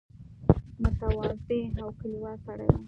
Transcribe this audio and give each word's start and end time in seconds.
متواضع 0.81 1.59
او 1.81 1.87
کلیوال 1.99 2.37
سړی 2.45 2.67
وو. 2.69 2.77